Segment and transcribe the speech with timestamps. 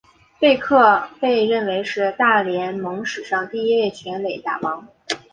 [0.39, 4.87] 贝克被认为是大联盟史上第一位全垒打王。